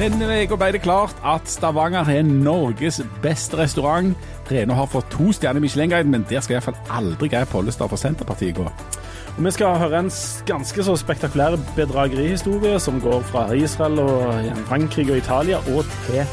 [0.00, 4.14] Denne uka ble det klart at Stavanger er Norges beste restaurant.
[4.48, 7.98] Reno har fått to stjerner i Michelin-guiden, men der skal iallfall aldri Geir Pollestad fra
[8.00, 8.64] Senterpartiet gå.
[8.64, 10.08] Og Vi skal høre en
[10.48, 16.24] ganske så spektakulær bedragerihistorie som går fra Israel og Frankrike og Italia og til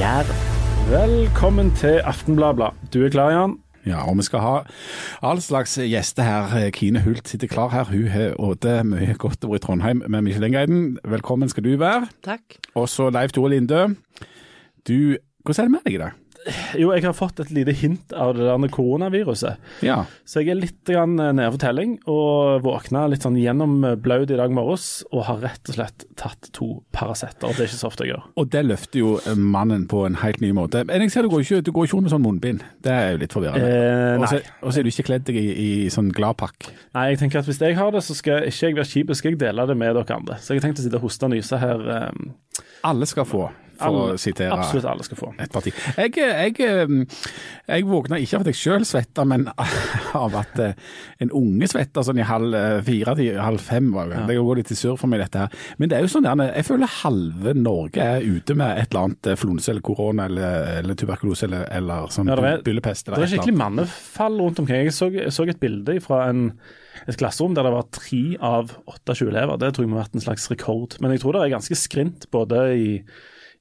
[0.00, 0.40] Jæren.
[0.88, 2.72] Velkommen til Aftenbladet.
[2.94, 3.58] Du er klar, Jan?
[3.86, 4.54] Ja, og vi skal ha
[5.22, 6.70] all slags gjester her.
[6.74, 7.86] Kine Hult sitter klar her.
[7.86, 10.98] Hun har åte mye godt over i Trondheim med Michelin-guiden.
[11.06, 12.08] Velkommen skal du være.
[12.26, 12.58] Takk.
[12.74, 13.94] Og så Leif Tore Linde.
[14.88, 16.25] Du, hvordan er det med deg i dag?
[16.78, 19.56] Jo, jeg har fått et lite hint av det der koronaviruset.
[19.82, 20.04] Ja.
[20.28, 24.54] Så jeg er litt grann nede for telling og våkna litt sånn gjennomblaut i dag
[24.54, 27.36] morges og har rett og slett tatt to Paracet.
[27.42, 28.28] Det er ikke så ofte jeg gjør.
[28.38, 30.84] Og det løfter jo mannen på en helt ny måte.
[30.86, 32.64] Men jeg ser du går ikke, du går ikke rundt med sånn munnbind.
[32.86, 33.66] Det er jo litt forvirrende.
[33.66, 36.70] Eh, Og så er du ikke kledd deg i, i sånn gladpakk.
[36.96, 39.32] nei, jeg tenker at hvis jeg har det, så skal ikke jeg være kjip, skal
[39.34, 40.38] jeg dele det med dere andre.
[40.40, 41.86] Så jeg har tenkt å sitte og hoste og nyse her.
[41.98, 43.48] eh, Alle skal få,
[43.80, 45.32] for alle, å sitere Absolutt alle skal få.
[45.42, 45.72] et parti.
[45.96, 47.08] Jeg, jeg,
[47.66, 49.48] jeg våkna ikke av at jeg sjøl svetta, men
[50.24, 50.78] av at eh,
[51.24, 53.90] en unge svetta sånn i halv eh, fire til halv fem.
[53.96, 54.22] Var det.
[54.30, 55.60] det går litt i surr for meg, dette her.
[55.80, 59.10] Men det er jo sånn, gjerne, jeg føler halve Norge er ute med et eller
[59.10, 63.06] annet flunse flonse eller korona eller, eller tuberkulose eller, eller sånn Ja, det er- byllepest.
[63.06, 64.84] Det er skikkelig mannefall rundt omkring.
[64.86, 66.52] Jeg så, så et bilde fra en,
[67.06, 69.56] et klasserom der det var tre av 28 elever.
[69.58, 70.98] Det tror jeg må ha vært en slags rekord.
[71.00, 72.90] Men jeg tror det er ganske skrint både i,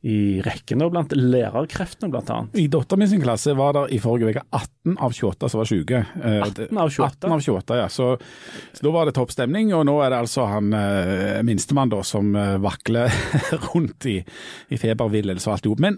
[0.06, 2.58] i rekkene og blant lærerkreftene, annet.
[2.62, 5.70] I dattera mi sin klasse var det i forrige uke 18 av 28 som var
[5.70, 6.02] syke.
[6.22, 7.10] Eh, 18 av 28?
[7.26, 7.88] 18 av 28, ja.
[7.90, 8.10] Så,
[8.74, 12.04] så da var det topp stemning, og nå er det altså han eh, minstemann da
[12.06, 13.14] som eh, vakler
[13.72, 14.20] rundt i,
[14.70, 15.82] i febervillelse og alt i hop.
[15.88, 15.98] Men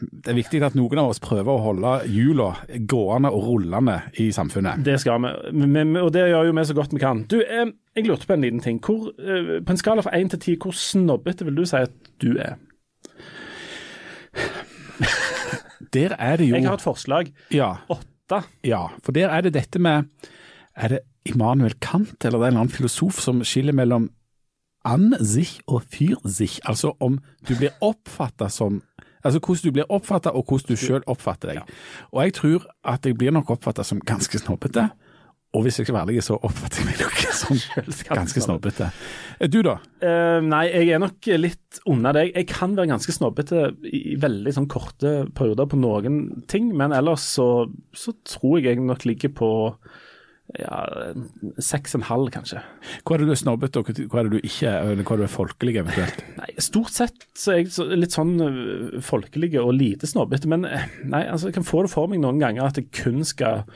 [0.00, 2.52] det er viktig at noen av oss prøver å holde hjula
[2.88, 4.84] gående og rullende i samfunnet.
[4.86, 5.32] Det skal vi,
[6.02, 7.24] og det gjør jo vi så godt vi kan.
[7.30, 8.78] Du, eh, jeg lurte på en liten ting.
[8.84, 11.94] Hvor, eh, på en skala fra én til ti, hvor snobbete vil du si at
[12.22, 12.56] du er?
[15.92, 17.32] Der er det jo Jeg har et forslag.
[17.52, 18.42] ja, Åtte.
[18.64, 20.08] ja, for der er det dette med
[20.76, 24.10] Er det Immanuel Kant eller det er en eller annen filosof som skiller mellom
[24.84, 26.60] an sich og fyr sich?
[26.64, 28.82] Altså om du blir oppfatta som
[29.24, 31.62] Altså hvordan du blir oppfatta og hvordan du sjøl oppfatter deg.
[32.12, 34.84] Og jeg tror at jeg blir nok oppfatta som ganske snobbete.
[35.56, 37.60] Og hvis jeg skal være ærlig, så oppfatter jeg meg nok som
[38.10, 38.90] ganske snobbete.
[39.52, 39.78] Du da?
[40.02, 42.34] Uh, nei, jeg er nok litt unna deg.
[42.36, 47.24] Jeg kan være ganske snobbete i veldig sånn korte perioder på noen ting, men ellers
[47.38, 47.48] så,
[47.96, 49.50] så tror jeg jeg nok ligger på
[50.54, 50.78] ja,
[51.62, 52.60] seks og en halv, kanskje.
[53.02, 55.16] Hva er det du er snobbete, og hva er det du ikke er, eller hva
[55.16, 56.24] er det du er folkelig eventuelt?
[56.40, 60.86] Nei, Stort sett så er jeg litt sånn øh, folkelig og lite snobbete, men eh,
[61.04, 63.66] nei, altså, jeg kan få det for meg noen ganger at jeg kun skal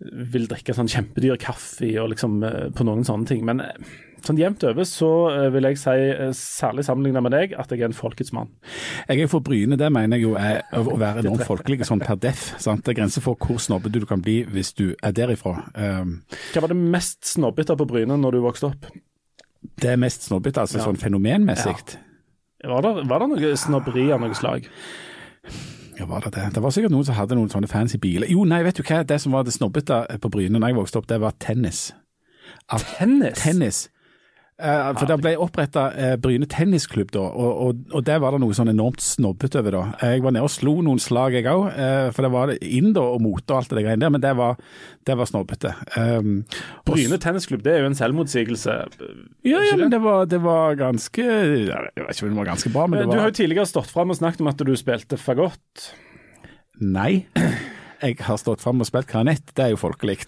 [0.00, 3.42] vil drikke sånn kjempedyr kaffe og liksom eh, på noen sånne ting.
[3.44, 3.90] Men eh,
[4.24, 5.94] sånn jevnt over så eh, vil jeg si,
[6.36, 8.48] særlig sammenlignet med deg, at jeg er en folkets mann.
[9.08, 12.18] Jeg er for Bryne, det mener jeg jo er å være enormt folkelig sånn per
[12.20, 12.50] deff.
[12.62, 12.84] Sant?
[12.86, 15.58] Det er grenser for hvor snobbete du kan bli hvis du er derifra.
[15.76, 16.20] Um,
[16.54, 18.90] Hva var det mest snobbete på Bryne når du vokste opp?
[19.80, 20.84] det er mest snobbete, altså Ja.
[20.86, 21.74] sånn fenomenmessig.
[22.64, 24.64] Var det, var det noe snobberi av noe slag?
[26.00, 26.46] Ja, var det det?
[26.54, 28.30] Det var sikkert noen som hadde noen sånne fancy biler.
[28.32, 29.02] Jo, nei, vet du hva?
[29.04, 31.90] Det som var det snobbete på Bryne da jeg vokste opp, det var tennis.
[32.72, 33.36] At Tennis?
[33.42, 33.80] tennis.
[34.60, 38.42] Eh, for det ble oppretta eh, Bryne tennisklubb da, og, og, og der var det
[38.42, 39.82] noe sånn enormt snobbete over da.
[40.04, 43.06] Jeg var nede og slo noen slag jeg òg, eh, for det var inn da
[43.14, 44.60] og mote og alt det greiene der, men det var,
[45.08, 45.72] det var snobbete.
[45.96, 46.42] Um,
[46.84, 48.76] og Bryne tennisklubb, det er jo en selvmotsigelse.
[49.48, 52.74] Ja, ja, men det var, det var ganske Jeg vet ikke om det var ganske
[52.74, 55.20] bra, men det Du har jo tidligere stått fram og snakket om at du spilte
[55.20, 55.90] fagott.
[56.80, 57.24] Nei.
[58.00, 60.20] Jeg har stått fram og spilt klarinett, det er jo folkelig.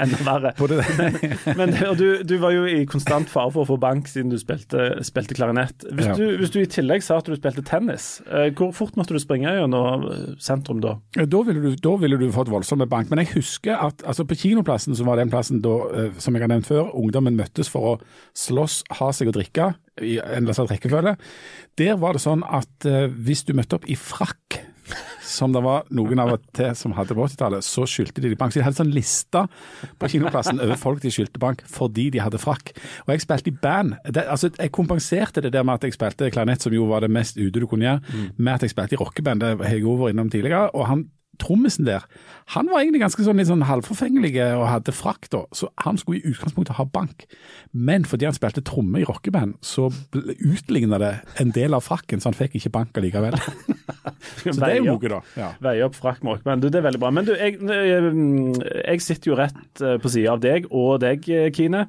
[0.00, 0.50] Enda verre.
[1.58, 4.88] Men, du, du var jo i konstant fare for å få bank siden du spilte,
[5.06, 5.84] spilte klarinett.
[5.86, 6.16] Hvis, Ja.
[6.18, 9.20] du, hvis du i tillegg sa at du spilte tennis, eh, hvor fort måtte du
[9.22, 10.96] springe gjennom eh, sentrum da?
[11.14, 13.12] Da ville, du, da ville du fått voldsomme bank.
[13.12, 16.42] Men jeg husker at altså på kinoplassen, som var den plassen da, eh, som jeg
[16.46, 17.96] har nevnt før, ungdommen møttes for å
[18.34, 19.70] slåss, ha seg og drikke
[20.02, 21.14] i en slags rekkefølge.
[21.78, 24.58] Der var det sånn at eh, hvis du møtte opp i frakk,
[25.24, 28.54] som det var noen av og til som hadde på 80-tallet, så skyldte de bank.
[28.54, 29.44] Så de hadde sånn liste
[30.00, 32.74] på kinoplassen over folk de skyldte bank fordi de hadde frakk.
[33.06, 33.96] Og jeg spilte i band.
[34.04, 37.12] Det, altså, jeg kompenserte det der med at jeg spilte klarinett, som jo var det
[37.14, 39.42] mest ute du kunne gjøre, med at jeg spilte i rockeband.
[39.42, 40.70] Det har jeg vært innom tidligere.
[40.74, 41.06] og han
[41.40, 42.04] trommisen der,
[42.52, 46.20] han var egentlig ganske sånn litt sånn halvforfengelig og hadde frakk da, så han skulle
[46.20, 47.24] i utgangspunktet ha bank.
[47.72, 52.30] Men fordi han spilte tromme i rockeband, så utligna det en del av frakken, så
[52.30, 53.38] han fikk ikke bank allikevel.
[54.42, 55.22] så det er jo noe, da.
[55.40, 55.50] Ja.
[55.64, 56.64] Veie opp frakk med rockeband.
[56.64, 57.14] Du, det er veldig bra.
[57.14, 58.12] Men du, jeg, jeg,
[58.84, 61.88] jeg sitter jo rett eh, på sida av deg og deg, eh, Kine.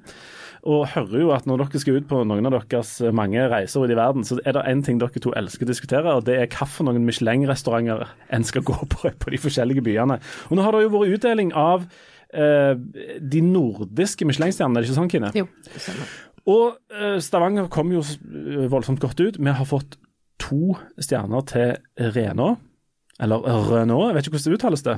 [0.65, 3.91] Og hører jo at når dere skal ut på noen av deres mange reiser ut
[3.93, 6.49] i verden, så er det én ting dere to elsker å diskutere, og det er
[6.49, 10.17] hvilke Michelin-restauranter en skal gå på på de forskjellige byene.
[10.49, 11.85] Og nå har det jo vært utdeling av
[12.33, 12.73] eh,
[13.21, 15.33] de nordiske Michelin-stjernene, er det ikke sånn, Kine?
[15.37, 16.15] Jo, stemmer.
[16.45, 19.39] Og eh, Stavanger kom jo eh, voldsomt godt ut.
[19.41, 19.97] Vi har fått
[20.41, 21.75] to stjerner til
[22.15, 22.55] Renå.
[23.23, 24.97] Eller Renault, jeg vet ikke hvordan det uttales det.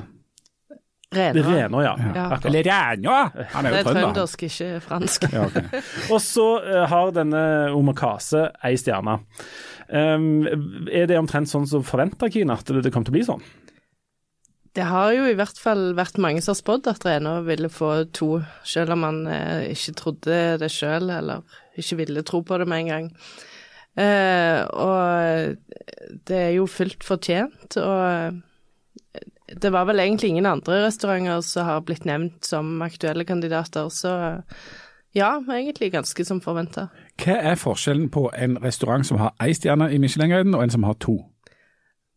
[1.14, 1.94] Renå, ja.
[2.14, 2.26] Ja.
[2.44, 3.30] Eller Rænja!
[3.54, 5.24] Han er Det jo er trøndersk, ikke fransk.
[5.32, 5.80] Ja, okay.
[6.12, 9.20] Og så eh, har denne Omakase ei stjerne.
[9.88, 10.44] Um,
[10.92, 13.46] er det omtrent sånn som forventa, Kine, at det, kom kommer til å bli sånn?
[14.76, 18.04] Det har jo i hvert fall vært mange som har spådd at Renå ville få
[18.12, 21.40] to, selv om han eh, ikke trodde det sjøl, eller
[21.80, 23.08] ikke ville tro på det med en gang.
[23.98, 25.56] Eh, og
[26.28, 28.44] det er jo fullt fortjent, og
[29.56, 34.42] det var vel egentlig ingen andre restauranter som har blitt nevnt som aktuelle kandidater, så
[35.16, 36.88] ja, egentlig ganske som forventa.
[37.22, 40.84] Hva er forskjellen på en restaurant som har én stjerne i Michelin-guiden, og en som
[40.84, 41.16] har to?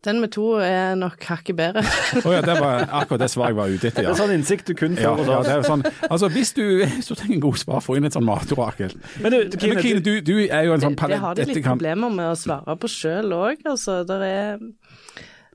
[0.01, 1.83] Den med to er nok hakket bedre.
[2.25, 4.13] oh ja, det var akkurat det svaret jeg var ute etter, Det ja.
[4.15, 5.83] er sånn innsikt du kun Ja, får ja, det jo sånn.
[6.09, 8.95] Altså, hvis du, hvis du trenger en god svar, få inn et sånn matorakel.
[9.21, 11.45] Men du, Men Kine, Kine, du, du, er jo en sånn Det, det har de
[11.51, 13.99] litt kan- problemer med å svare på sjøl òg, altså.
[14.09, 14.65] Der er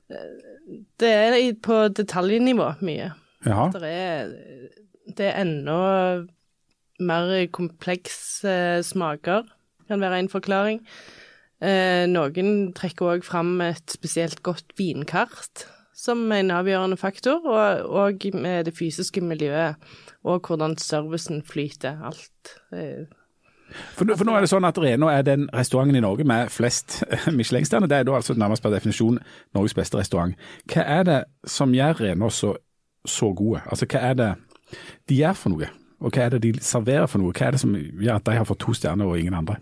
[0.07, 3.11] Det er på detaljnivå mye.
[3.45, 3.67] Ja.
[3.73, 4.33] Det er
[5.17, 6.25] Det er enda
[6.99, 9.45] mer komplekse smaker,
[9.87, 10.81] kan være en forklaring.
[11.63, 15.65] Eh, noen trekker òg fram et spesielt godt vinkart
[15.97, 19.79] som en avgjørende faktor, og, og med det fysiske miljøet
[20.27, 21.97] og hvordan servicen flyter.
[22.05, 22.57] Alt.
[22.75, 23.07] Eh,
[23.97, 27.01] For, for nå er det sånn at Reno er den restauranten i Norge med flest
[27.37, 27.89] Michelin-stjerner.
[27.91, 29.19] Det er da altså nærmest per definisjon
[29.57, 30.37] Norges beste restaurant.
[30.71, 31.19] Hva er det
[31.49, 32.55] som gjør Reno så,
[33.07, 33.63] så gode?
[33.67, 34.31] Altså hva er det
[35.09, 35.69] de gjør for noe?
[35.97, 37.33] Og hva er det de serverer for noe?
[37.35, 39.57] Hva er det som gjør at de har fått to stjerner og ingen andre?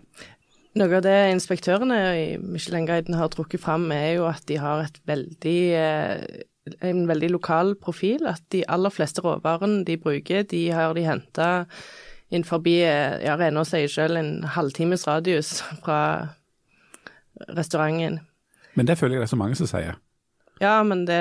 [0.76, 4.98] Noe av det inspektørene i Michelin-guiden har trukket fram, er jo at de har et
[5.08, 6.42] veldig, eh,
[6.84, 8.26] en veldig lokal profil.
[8.28, 11.48] At de aller fleste råvarene de bruker, de har de henta
[12.30, 16.00] innenfor eh, ja, Renå sier selv en halvtimes radius fra
[17.56, 18.20] restauranten.
[18.76, 19.96] Men det føler jeg det er så mange som sier.
[20.56, 21.16] Ja, men det,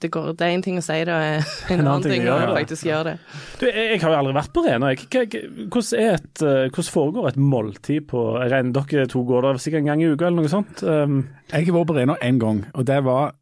[0.00, 2.86] det, går, det er én ting å si det, og en annen ting å faktisk
[2.88, 3.16] gjøre det.
[3.60, 4.92] du, jeg, jeg har jo aldri vært på Rena.
[4.94, 5.02] jeg.
[5.12, 8.72] Hva- hva- Hvordan, er et, eh, hvordan foregår et måltid på rena?
[8.80, 10.80] dere to går der sikkert en gang i uka eller noe sånt?
[10.82, 11.18] Um,
[11.52, 13.34] Jeg har vært på rena én gang, og det var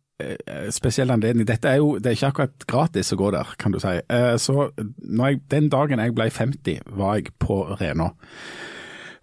[0.75, 1.47] spesiell anledning.
[1.49, 3.95] Dette er jo det er ikke akkurat gratis å gå der, kan du si.
[4.03, 8.13] Eh, så jeg, den dagen jeg ble 50, var jeg på Renå.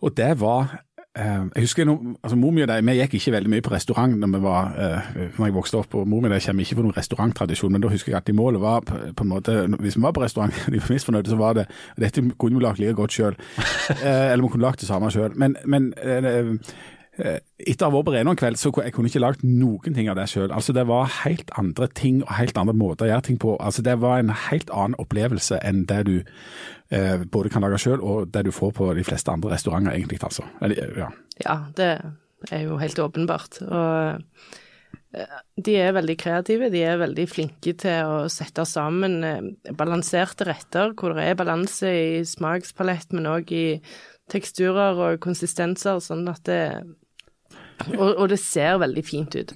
[0.06, 0.76] Og det var
[1.18, 4.18] eh, Jeg husker altså mor mi og de, vi gikk ikke veldig mye på restaurant
[4.20, 5.96] når, vi var, eh, når jeg vokste opp.
[5.96, 8.28] og Mor mi og de kommer ikke fra noen restauranttradisjon, men da husker jeg at
[8.28, 11.32] de målet var på, på en måte Hvis vi var på restaurant de var misfornøyde,
[11.32, 11.68] så var det
[12.00, 13.36] Dette kunne vi lagd like godt sjøl.
[14.06, 15.34] Eh, eller vi kunne lagd det samme sjøl.
[15.40, 16.56] Men, men eh, Eh,
[17.16, 19.96] Etter å ha vært på Reno en kveld, så kunne jeg kunne ikke lagd noen
[19.96, 20.50] ting av det sjøl.
[20.52, 23.56] Altså, det var helt andre ting og helt andre måter å gjøre ting på.
[23.64, 28.04] Altså, det var en helt annen opplevelse enn det du eh, både kan lage sjøl
[28.04, 30.20] og det du får på de fleste andre restauranter, egentlig.
[30.28, 30.44] altså.
[30.66, 31.10] Eller, ja.
[31.46, 31.90] Ja, det
[32.52, 33.62] er jo helt åpenbart.
[33.64, 34.20] Og
[35.16, 36.70] eh, de er veldig kreative.
[36.74, 41.96] De er veldig flinke til å sette sammen eh, balanserte retter, hvor det er balanse
[41.96, 43.66] i smakspalett, men òg i
[44.32, 46.62] teksturer og konsistenser, sånn at det
[47.98, 49.56] og, og det ser veldig fint ut.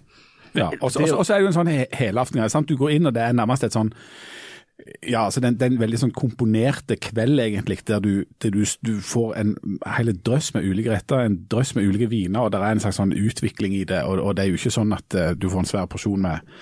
[0.58, 0.72] ja.
[0.82, 2.42] Og så er det jo en sånn he helaften.
[2.50, 2.70] sant?
[2.70, 3.94] Du går inn, og det er nærmest et sånn
[5.04, 8.94] ja, altså den er en veldig sånn komponerte kveld, egentlig, der du, der du, du
[9.04, 9.54] får en
[9.98, 13.00] hele drøss med ulike retter, en drøss med ulike viner, og det er en slags
[13.02, 14.00] sånn utvikling i det.
[14.08, 16.54] Og, og det er jo ikke sånn at eh, du får en svær porsjon med,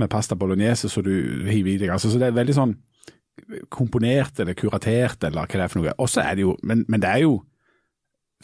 [0.00, 1.12] med pasta bolognese så du
[1.48, 1.94] hiver i deg.
[1.94, 2.76] Altså, så det er veldig sånn
[3.72, 5.96] komponert eller kuratert, eller hva det er for noe.
[5.96, 7.38] Og så er det jo, men, men det er jo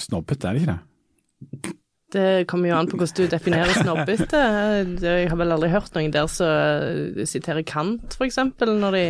[0.01, 1.77] snobbete, er det ikke det?
[2.09, 4.39] Det kommer jo an på hvordan du definerer snobbete.
[5.03, 9.03] Jeg har vel aldri hørt noen der som siterer Kant, eksempel, når de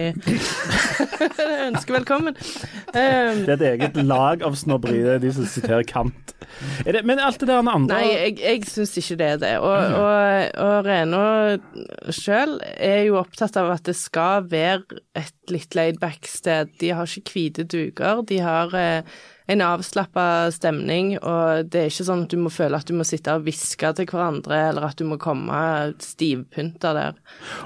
[1.69, 2.35] ønsker velkommen.
[2.90, 6.35] Um, det er et eget lag av snobberi, det er de som siterer Kant.
[6.83, 9.55] Det, men alt det der andre Nei, jeg, jeg syns ikke det er det.
[9.62, 11.23] Og, og, og Reno
[12.11, 16.71] sjøl er jo opptatt av at det skal være et litt laid back-sted.
[16.81, 18.23] De har ikke hvite duker.
[18.28, 22.76] De har eh, en avslappa stemning, og det er ikke sånn at du må føle
[22.76, 25.61] at du må sitte og hviske til hverandre, eller at du må komme
[26.05, 27.23] stivpynta der.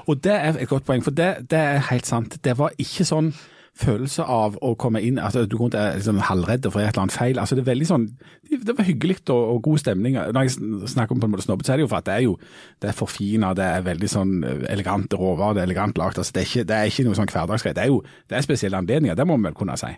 [0.07, 2.39] Og det er et godt poeng, for det, det er helt sant.
[2.43, 3.33] Det var ikke sånn
[3.73, 7.39] følelse av å komme inn altså Du er liksom halvredd for et eller annet feil.
[7.41, 8.05] altså Det er veldig sånn,
[8.51, 10.13] det var hyggelig og, og god stemning.
[10.13, 12.13] Når jeg snakker om på en måte snobbete, så er det jo for at det
[12.13, 12.37] er jo
[12.83, 14.33] det er forfina, det er veldig sånn
[14.69, 16.17] elegante råvarer, det er elegant lagt.
[16.21, 17.77] altså Det er ikke, det er ikke noe sånn hverdagsgreier.
[17.79, 19.93] Det er jo det er spesielle anledninger, det må vi vel kunne si.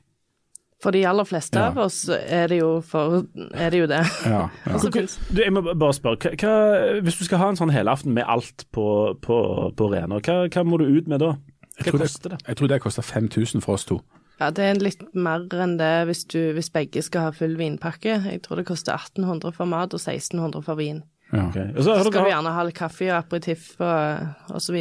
[0.84, 1.70] For de aller fleste Ja.
[1.72, 3.24] av oss er det jo, for,
[3.56, 4.02] er det, jo det.
[4.28, 4.78] Ja, ja.
[5.36, 8.28] Du, jeg må bare spørre, hva, hva, hvis du skal ha en sånn helaften med
[8.28, 9.38] alt på, på,
[9.76, 11.32] på Rena, hva, hva må du ut med da?
[11.78, 12.40] Hva tror det- koster det?
[12.48, 14.02] Jeg tror det koster 5000 for oss to.
[14.40, 18.18] Ja, det er litt mer enn det hvis, du, hvis begge skal ha full vinpakke.
[18.32, 21.04] Jeg tror det koster 1800 for mat og 1600 for vin.
[21.34, 21.48] Ja.
[21.48, 21.72] Okay.
[21.78, 24.76] Så Så skal du gjerne ha litt kaffe og aperitiff og, osv.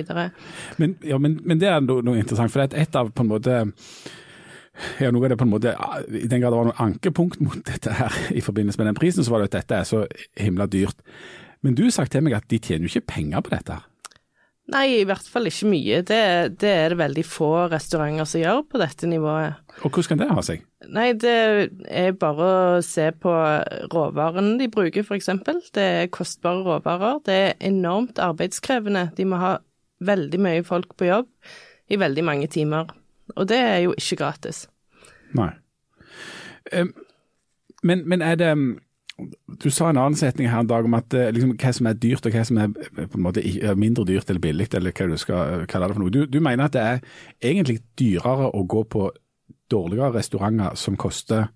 [0.78, 3.24] Men, ja, men, men det er noe, noe interessant, for det er et av på
[3.24, 3.64] en måte
[5.00, 5.72] ja, noe av det på en måte,
[6.10, 9.24] I den grad det var noe ankepunkt mot dette her i forbindelse med den prisen,
[9.24, 10.04] så var det at dette er så
[10.36, 10.98] himla dyrt.
[11.62, 13.78] Men du har sagt til meg at de tjener jo ikke penger på dette.
[13.78, 13.86] her.
[14.72, 15.98] Nei, i hvert fall ikke mye.
[16.08, 16.18] Det,
[16.62, 19.58] det er det veldig få restauranter som gjør på dette nivået.
[19.82, 20.62] Og hvordan kan det ha seg?
[20.94, 21.34] Nei, det
[21.84, 23.34] er bare å se på
[23.92, 25.28] råvarene de bruker, f.eks.
[25.76, 27.20] Det er kostbare råvarer.
[27.28, 29.10] Det er enormt arbeidskrevende.
[29.18, 29.58] De må ha
[30.04, 31.28] veldig mye folk på jobb
[31.92, 32.88] i veldig mange timer.
[33.36, 34.64] Og det er jo ikke gratis.
[35.36, 35.52] Nei.
[37.84, 38.52] Men, men er det
[39.62, 41.98] Du sa en annen setning her en dag om at eh, liksom, hva som er
[42.02, 44.94] dyrt og hva som er eh, på en måte eh, mindre dyrt eller billig, eller
[44.94, 46.14] hva du skal kalle det for noe.
[46.14, 47.04] Du, du mener at det er
[47.52, 49.06] egentlig dyrere å gå på
[49.70, 51.48] dårligere restauranter som koster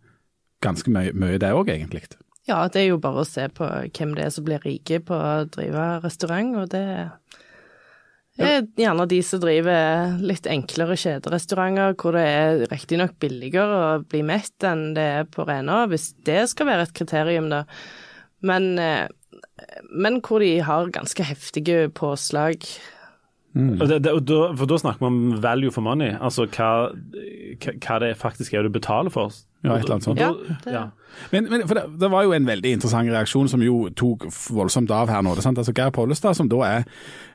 [0.65, 2.07] ganske mye, mye det òg, egentlig?
[2.49, 5.19] Ja, det er jo bare å se på hvem det er som blir rike på
[5.19, 6.87] å drive restaurant, og det
[8.47, 14.23] er gjerne de som driver litt enklere kjederestauranter, hvor det er riktignok billigere å bli
[14.27, 17.65] mett enn det er på Rena, hvis det skal være et kriterium, da.
[18.47, 19.09] Men, eh,
[19.91, 22.69] men hvor de har ganske heftige påslag.
[23.81, 26.93] og det, det, og da, for da snakker vi om value for money, altså hva,
[27.59, 29.35] hva det faktisk er du betaler for.
[29.65, 30.21] Ja, et eller annet sånt.
[30.23, 30.33] Ja,
[30.65, 30.87] det- ja.
[31.33, 34.91] Men, men for det, det var jo en veldig interessant reaksjon som jo tok voldsomt
[34.95, 35.33] av her nå.
[35.35, 35.59] Det sant?
[35.59, 36.85] Altså Geir Pollestad, som da er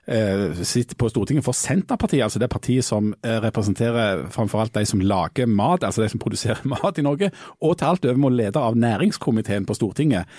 [0.07, 4.85] eh, sitter på Stortinget for Senterpartiet, altså det partiet som eh, representerer framfor alt de
[4.87, 7.31] som lager mat, altså de som produserer mat i Norge,
[7.65, 10.29] og til alt overmål leder av næringskomiteen på Stortinget.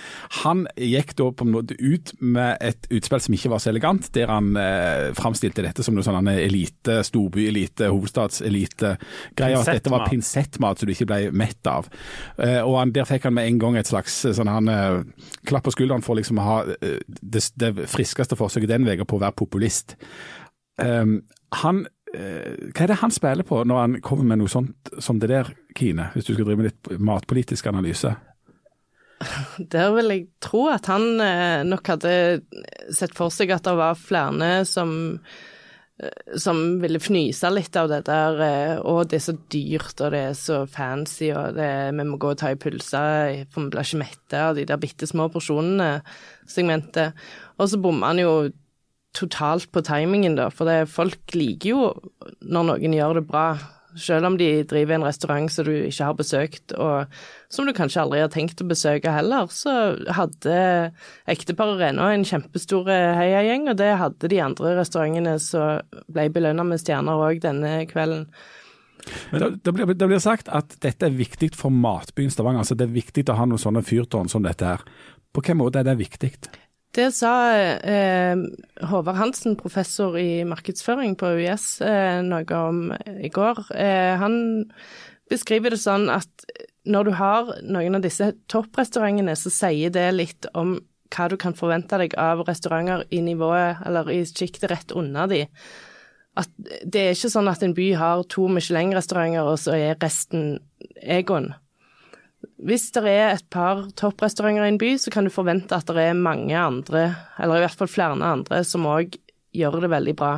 [0.45, 4.09] Han gikk da på en måte ut med et utspill som ikke var så elegant,
[4.15, 8.95] der han eh, framstilte dette som noe sånn elite, storbyelite, hovedstadselite,
[9.37, 10.15] greier at dette var Pinsettmat.
[10.15, 11.74] pinsettmat som du ikke ble mett av.
[12.37, 15.01] Eh, og han, Der fikk han med en gang et slags eh, sånn han, eh,
[15.47, 19.23] klapp på skulderen for liksom å ha det, det friskeste forsøket den veien på å
[19.25, 19.97] være populist.
[20.81, 21.21] Um,
[21.55, 25.29] han, hva er det han spiller på når han kommer med noe sånt som det
[25.31, 26.09] der, Kine?
[26.13, 28.11] Hvis du skal drive med litt matpolitisk analyse?
[29.71, 31.05] Der vil jeg tro at han
[31.67, 32.15] nok hadde
[32.95, 34.91] sett for seg at det var flere som
[36.35, 40.33] som ville fnyse litt av det der Og det er så dyrt, og det er
[40.35, 44.01] så fancy, og det, vi må gå og ta i pølser, for vi blir ikke
[44.03, 46.03] mette av de der bitte små porsjonene,
[46.51, 47.15] segmentet.
[47.55, 48.35] Og så bommer han jo
[49.15, 51.87] totalt på timingen, da, for det, folk liker jo
[52.43, 53.47] når noen gjør det bra.
[53.95, 57.11] Selv om de driver en restaurant som du ikke har besøkt, og
[57.51, 60.57] som du kanskje aldri har tenkt å besøke heller, så hadde
[61.31, 66.83] ekteparet Rena en kjempestor heiagjeng, og det hadde de andre restaurantene som ble belønna med
[66.83, 68.27] stjerner òg denne kvelden.
[69.31, 72.63] Men det, det, blir, det blir sagt at dette er viktig for matbyen Stavanger.
[72.63, 74.85] altså Det er viktig å ha noen sånne fyrtårn som dette her.
[75.35, 76.31] På hvilken måte er det viktig?
[76.95, 78.37] Det sa eh,
[78.87, 82.85] Håvard Hansen, professor i markedsføring på UiS, eh, noe om
[83.19, 83.65] i går.
[83.75, 84.37] Eh, han
[85.31, 86.45] beskriver det sånn at
[86.87, 90.77] når du har noen av disse topprestaurantene, så sier det litt om
[91.11, 95.43] hva du kan forvente deg av restauranter i nivået, eller i sjiktet rett under de.
[96.39, 100.59] At det er ikke sånn at en by har to Michelin-restauranter, og så er resten
[101.01, 101.51] Egon.
[102.63, 105.97] Hvis det er et par topprestauranter i en by, så kan du forvente at det
[106.09, 107.09] er mange andre,
[107.39, 109.17] eller i hvert fall flere andre, som òg
[109.55, 110.37] gjør det veldig bra.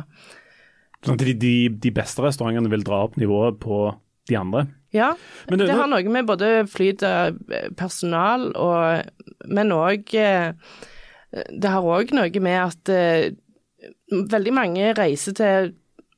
[1.06, 3.94] Sånn at de, de, de beste restaurantene vil dra opp nivået på
[4.28, 4.64] de andre.
[4.92, 5.12] Ja,
[5.50, 9.04] Men det- det har noe med både flyt av eh, personal og
[9.46, 13.30] Men òg Det har òg noe med at eh,
[14.10, 15.74] veldig mange reiser til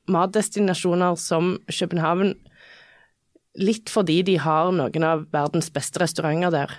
[0.07, 2.33] matdestinasjoner som København
[3.59, 6.75] litt fordi de har noen av verdens beste restauranter der.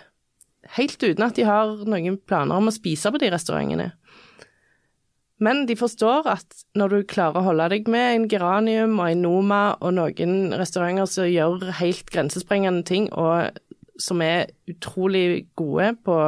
[0.77, 3.91] Helt uten at de har noen planer om å spise på de restaurantene.
[5.43, 9.25] Men de forstår at når du klarer å holde deg med en Geranium og en
[9.25, 13.51] Noma og noen restauranter som gjør helt grensesprengende ting, og
[13.99, 16.19] som er utrolig gode på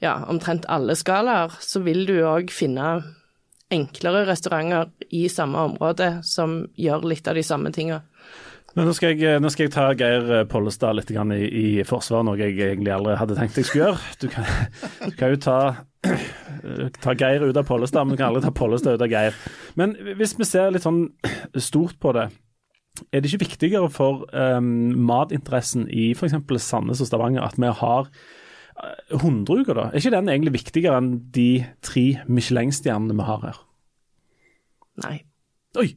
[0.00, 2.96] ja, omtrent alle skalaer, så vil du òg finne
[3.74, 8.00] enklere restauranter i samme område som gjør litt av de samme tinga.
[8.74, 12.24] Men nå skal, jeg, nå skal jeg ta Geir Pollestad litt grann i, i forsvar,
[12.26, 14.14] noe jeg egentlig aldri hadde tenkt jeg skulle gjøre.
[14.18, 14.48] Du kan,
[15.04, 15.58] du kan jo ta,
[17.04, 19.36] ta Geir ut av Pollestad, men du kan aldri ta Pollestad ut av Geir.
[19.78, 21.04] Men hvis vi ser litt sånn
[21.68, 22.28] stort på det.
[23.12, 24.72] er det ikke viktigere for um,
[25.06, 26.34] matinteressen i f.eks.
[26.64, 29.86] Sandnes og Stavanger at vi har uh, hundreuker, da?
[29.92, 33.62] Er ikke den egentlig viktigere enn de tre Michelin-stjernene vi har her?
[35.06, 35.20] Nei.
[35.78, 35.92] Oi!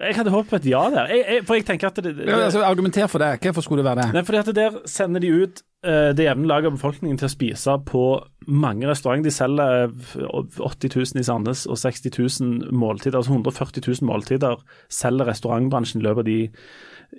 [0.00, 1.10] Jeg hadde håpet på et ja der.
[1.10, 3.38] Jeg, jeg, for jeg tenker at det, det, Ja, altså, argumenter for det.
[3.42, 4.14] Hvorfor skulle det være det?
[4.14, 7.32] Nei, fordi at Der sender de ut uh, det jevne laget av befolkningen til å
[7.32, 8.04] spise på
[8.46, 9.28] mange restauranter.
[9.28, 13.18] De selger eh, 80 000 i Sandnes og 60 000 måltider.
[13.18, 14.60] Altså 140 000 måltider
[14.92, 16.38] selger restaurantbransjen i løpet av de,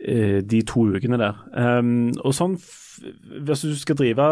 [0.07, 1.45] uh, de to ukene der.
[1.53, 2.60] Um, og sånn,
[3.43, 4.25] Hvis du skal drive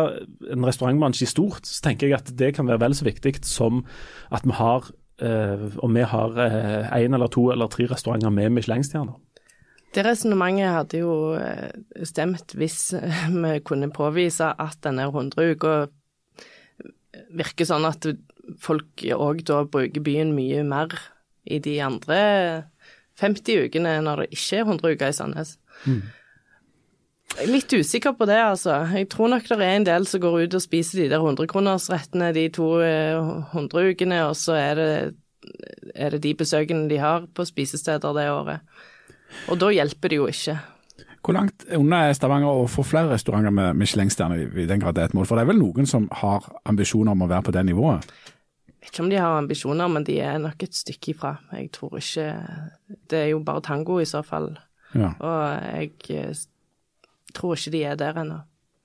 [0.53, 3.81] en restaurantbransje i stort, så tenker jeg at det kan være vel så viktig som
[4.31, 4.87] at vi har
[5.21, 6.39] om vi har
[6.97, 9.19] én eller to eller tre restauranter med Michelin-stjerner.
[9.93, 11.37] Det resonnementet hadde jo
[12.07, 12.95] stemt hvis
[13.29, 15.75] vi kunne påvise at denne 100-uka
[17.37, 18.07] virker sånn at
[18.61, 20.95] folk òg da bruker byen mye mer
[21.45, 22.19] i de andre
[23.21, 25.55] 50 ukene når det ikke er 100 uker i Sandnes.
[25.85, 26.01] Mm.
[27.49, 28.75] Litt usikker på det, altså.
[28.93, 32.29] Jeg tror nok det er en del som går ut og spiser de der 100-kronersrettene
[32.35, 34.91] de to 100 ukene, og så er det,
[35.95, 38.61] er det de besøkene de har på spisesteder det året.
[39.49, 40.59] Og da hjelper det jo ikke.
[41.23, 45.05] Hvor langt unna er Stavanger å få flere restauranter med Michelin-stjerne, i den grad det
[45.05, 45.25] er et mål?
[45.29, 48.09] For det er vel noen som har ambisjoner om å være på det nivået?
[48.67, 51.37] Jeg vet ikke om de har ambisjoner, men de er nok et stykke ifra.
[51.55, 52.27] Jeg tror ikke
[53.09, 54.51] Det er jo bare tango i så fall.
[54.93, 55.13] Ja.
[55.17, 55.93] Og jeg
[57.33, 58.39] tror ikke de er der ennå.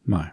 [0.08, 0.26] Nei.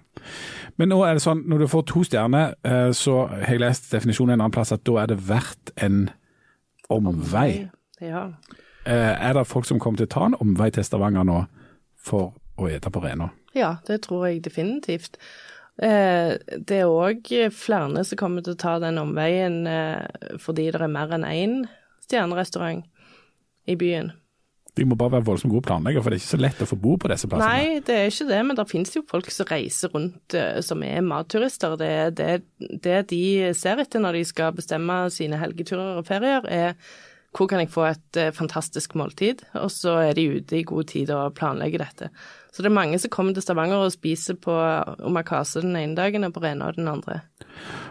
[0.80, 2.54] Men nå er det sånn, når du får to stjerner,
[2.96, 6.06] så har jeg lest definisjonen en annen plass at da er det verdt en
[6.92, 7.68] omvei.
[8.04, 8.30] Ja.
[8.86, 11.42] Er det folk som kommer til å ta en omvei til Stavanger nå
[12.00, 13.32] for å ete på Rena?
[13.56, 15.20] Ja, det tror jeg definitivt.
[15.76, 19.68] Det er òg flere som kommer til å ta den omveien
[20.40, 21.56] fordi det er mer enn én
[22.06, 22.86] stjernerestaurant
[23.68, 24.14] i byen.
[24.76, 26.78] De må bare være voldsomt gode planleggere, for det er ikke så lett å få
[26.84, 27.48] bo på disse plassene.
[27.48, 31.04] Nei, det er ikke det, men det finnes jo folk som reiser rundt som er
[31.06, 31.78] matturister.
[31.80, 32.32] Det, det,
[32.84, 33.24] det de
[33.56, 36.76] ser etter når de skal bestemme sine helgeturer og ferier, er
[37.36, 39.44] hvor kan jeg få et eh, fantastisk måltid?
[39.60, 42.12] Og så er de ute i god tid og planlegger dette.
[42.56, 44.54] Så det er mange som kommer til Stavanger og spiser på
[45.04, 47.20] omakase den ene dagen og på Rena den andre.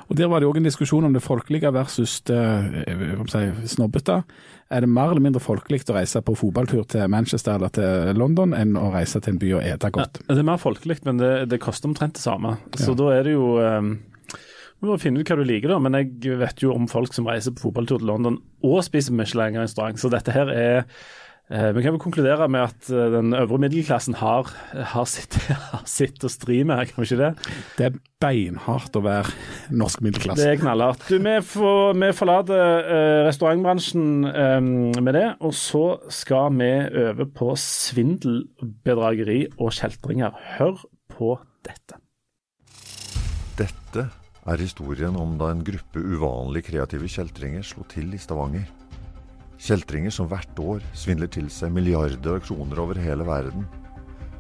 [0.09, 2.41] Og Der var det òg en diskusjon om det folkelige versus det
[3.29, 3.43] si,
[3.75, 4.23] snobbete.
[4.73, 8.57] Er det mer eller mindre folkelig å reise på fotballtur til Manchester eller til London
[8.57, 10.23] enn å reise til en by og ete godt?
[10.25, 12.57] Ja, det er mer folkelig, men det, det, koster omtrent det samme.
[12.73, 12.99] Så ja.
[13.03, 13.95] da er det jo um
[14.85, 15.79] du må finne ut hva du liker, da.
[15.81, 18.37] Men jeg vet jo om folk som reiser på fotballtur til London
[18.69, 19.97] og spiser Michelin-restaurant.
[19.97, 20.91] Så dette her er eh,
[21.45, 24.49] Vi kan vel konkludere med at den øvre middelklassen har,
[24.95, 25.37] har, sitt,
[25.75, 27.29] har sitt å stri med, kan vi ikke det?
[27.77, 29.35] Det er beinhardt å være
[29.77, 30.41] norsk middelklasse.
[30.41, 31.05] Det er knallhardt.
[31.11, 34.73] Du, vi, får, vi forlater uh, restaurantbransjen um,
[35.05, 36.71] med det, og så skal vi
[37.05, 38.47] over på svindel,
[38.87, 40.33] bedrageri og kjeltringer.
[40.57, 40.81] Hør
[41.13, 42.01] på dette.
[43.61, 44.09] Dette
[44.45, 48.67] er historien om da en gruppe uvanlig kreative kjeltringer slo til i Stavanger.
[49.65, 53.65] Kjeltringer som hvert år svindler til seg milliarder av kroner over hele verden,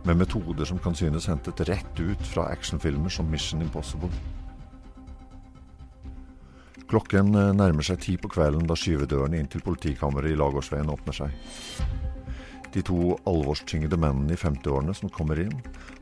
[0.04, 4.10] med metoder som kan synes hentet rett ut fra actionfilmer som Mission Impossible.
[6.90, 11.32] Klokken nærmer seg ti på kvelden da skyvedørene inn til politikammeret i Lagårdsveien åpner seg.
[12.74, 15.54] De to alvorstyngede mennene i 50-årene som kommer inn,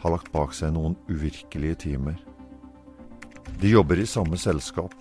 [0.03, 2.19] har lagt bak seg noen uvirkelige timer.
[3.63, 4.99] De jobber i samme selskap,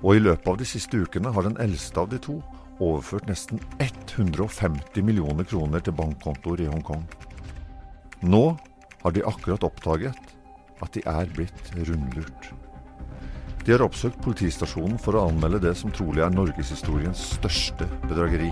[0.00, 2.38] og i løpet av de siste ukene har den eldste av de to
[2.80, 7.04] overført nesten 150 millioner kroner til bankkontoer i Hongkong.
[8.26, 8.44] Nå
[9.02, 10.34] har de akkurat oppdaget
[10.80, 12.50] at de er blitt rundlurt.
[13.64, 18.50] De har oppsøkt politistasjonen for å anmelde det som trolig er norgeshistoriens største bedrageri.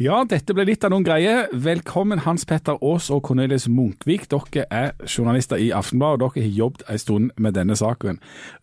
[0.00, 1.46] Ja, dette ble litt av noen greier.
[1.52, 4.24] Velkommen Hans Petter Aas og Cornelius Munkvik.
[4.32, 8.20] Dere er journalister i Aftenbladet, og dere har jobbet en stund med denne saken.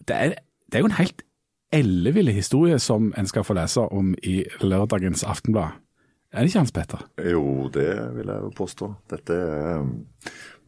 [0.10, 0.36] Det er,
[0.68, 1.24] det er jo en helt
[1.74, 5.78] elleville historie som en skal få lese om i lørdagens Aftenblad.
[6.30, 7.06] Er det ikke Hans Petter?
[7.26, 8.90] Jo, det vil jeg jo påstå.
[9.10, 9.94] Dette er um,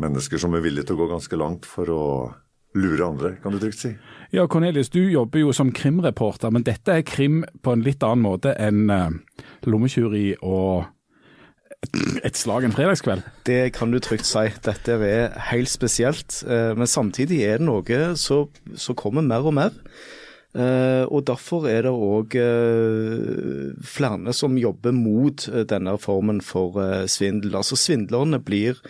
[0.02, 2.06] mennesker som er villige til å gå ganske langt for å
[2.78, 3.92] lure andre, kan du trygt si.
[4.34, 8.24] Ja, Cornelius, du jobber jo som krimreporter, men dette er krim på en litt annen
[8.24, 9.12] måte enn uh,
[9.68, 10.88] lommetyveri og
[12.28, 13.28] et slag en fredagskveld?
[13.46, 14.48] Det kan du trygt si.
[14.66, 16.42] Dette er helt spesielt.
[16.48, 19.78] Uh, men samtidig er det noe som kommer mer og mer.
[20.52, 26.76] Uh, og Derfor er det òg uh, flere som jobber mot uh, denne formen for
[27.08, 27.56] svindel.
[27.56, 28.82] Altså Svindlerne blir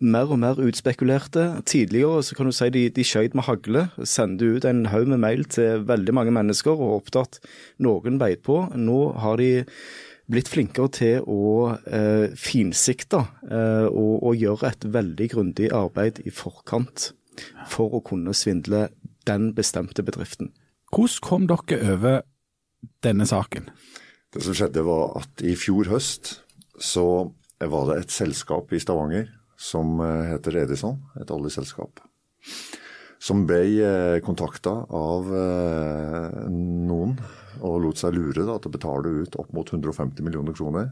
[0.00, 1.62] mer og mer utspekulerte.
[1.66, 5.22] Tidligere så kan du si de, de skjøt med hagle, sendte ut en haug med
[5.24, 7.40] mail til veldig mange mennesker og håpet at
[7.82, 8.60] noen beit på.
[8.76, 9.66] Nå har de
[10.30, 16.32] blitt flinkere til å eh, finsikte eh, og, og gjøre et veldig grundig arbeid i
[16.32, 17.10] forkant
[17.68, 18.88] for å kunne svindle
[19.28, 20.52] den bestemte bedriften.
[20.94, 22.20] Hvordan kom dere over
[23.02, 23.66] denne saken?
[24.30, 26.36] Det som skjedde var at i fjor høst
[26.78, 27.06] så
[27.58, 29.28] var det et selskap i Stavanger
[29.58, 32.02] som eh, heter Edison, et oljeselskap.
[33.24, 35.30] Som ble kontakta av
[36.52, 37.14] noen
[37.64, 40.90] og lot seg lure da, til å betale ut opp mot 150 millioner kroner.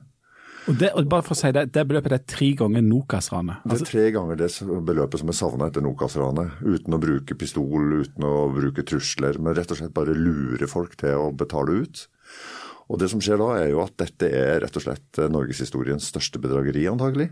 [0.71, 3.65] Og det, og bare for å si det, det beløpet er tre ganger Nokas-ranet.
[3.67, 4.49] Det er tre ganger det
[4.87, 6.61] beløpet som er savna etter Nokas-ranet.
[6.63, 10.95] Uten å bruke pistol, uten å bruke trusler, men rett og slett bare lure folk
[11.01, 12.05] til å betale ut.
[12.93, 16.39] Og Det som skjer da, er jo at dette er rett og slett norgeshistoriens største
[16.43, 17.31] bedrageri, antagelig.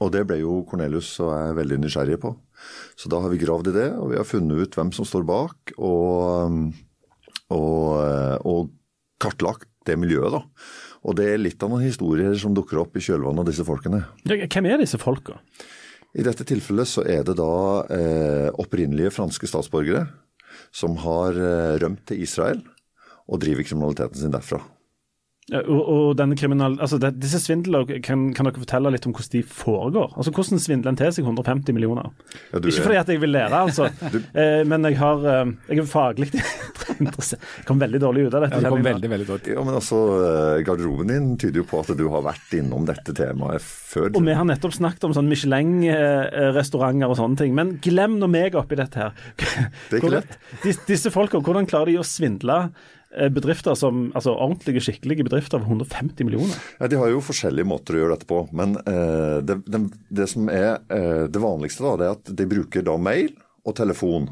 [0.00, 2.34] Og det ble jo Cornelius og jeg veldig nysgjerrige på.
[2.96, 5.26] Så da har vi gravd i det, og vi har funnet ut hvem som står
[5.28, 6.56] bak, og,
[7.56, 7.82] og,
[8.48, 8.70] og
[9.20, 10.44] kartlagt det miljøet, da.
[11.06, 14.02] Og det er litt av noen historier som dukker opp i kjølvannet av disse folkene.
[14.26, 15.38] Hvem er disse folka?
[16.12, 17.52] I dette tilfellet så er det da
[17.94, 20.08] eh, opprinnelige franske statsborgere
[20.74, 22.60] som har eh, rømt til Israel
[23.30, 24.60] og driver kriminaliteten sin derfra.
[25.50, 29.32] Og, og denne kriminal, altså det, disse svindlene, kan, kan, dere fortelle litt om hvordan
[29.32, 30.12] de foregår?
[30.14, 32.10] Altså Hvordan svindler en til seg 150 millioner?
[32.52, 35.82] Ja, Ikke fordi at jeg vil lære, altså, du, eh, men jeg, har, eh, jeg
[35.82, 36.28] er faglig
[37.00, 37.42] interessert.
[37.58, 38.60] Jeg kom veldig dårlig ut av dette.
[38.60, 39.56] Ja, det kom veldig, veldig dårlig.
[39.56, 43.16] Ja, men altså, eh, Garderoben din tyder jo på at du har vært innom dette
[43.16, 44.12] temaet før.
[44.12, 47.58] Og vi har nettopp snakket om sånn Michelin-restauranter og sånne ting.
[47.58, 49.18] Men glem nå meg oppi dette her.
[49.34, 50.38] Det er ikke lett.
[50.86, 52.62] Disse folka, hvordan klarer de å svindle?
[53.10, 56.58] Eh, bedrifter som, altså ordentlige, skikkelige bedrifter av 150 millioner?
[56.78, 58.44] Ja, De har jo forskjellige måter å gjøre dette på.
[58.54, 62.46] Men eh, det, det, det, som er eh, det vanligste, da, det er at de
[62.52, 63.32] bruker da mail
[63.66, 64.30] og telefon.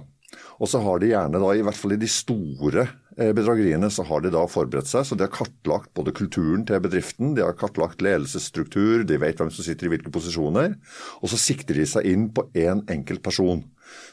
[0.62, 2.84] Og så har de gjerne da, i hvert fall i de store
[3.18, 5.08] eh, bedrageriene, så har de da forberedt seg.
[5.08, 9.50] Så de har kartlagt både kulturen til bedriften, de har kartlagt ledelsesstruktur, de vet hvem
[9.54, 10.76] som sitter i hvilke posisjoner.
[11.18, 13.64] Og så sikter de seg inn på én en enkelt person,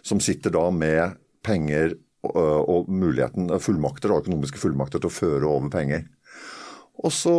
[0.01, 1.93] som sitter da med penger
[2.33, 6.07] og muligheten, fullmakter, og økonomiske fullmakter til å føre over penger.
[7.03, 7.35] Og så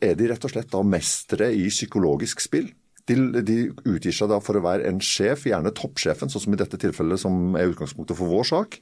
[0.00, 2.70] er de rett og slett da mestere i psykologisk spill.
[3.08, 3.56] De, de,
[3.88, 7.22] utgir seg da for å være en sjef, gjerne toppsjefen, sånn som i dette tilfellet
[7.22, 8.76] som er utgangspunktet for vår sak.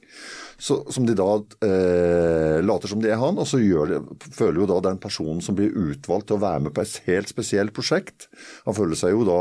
[0.59, 1.27] Så, som de da
[1.65, 4.01] eh, later som de er han, og så de,
[4.35, 7.31] føler jo da den personen som blir utvalgt til å være med på et helt
[7.31, 8.27] spesielt prosjekt,
[8.67, 9.39] han føler seg jo da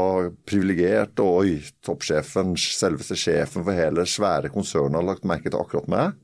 [0.49, 5.91] privilegert, og oi, toppsjefen, selveste sjefen for hele svære konsernet har lagt merke til akkurat
[5.91, 6.17] meg.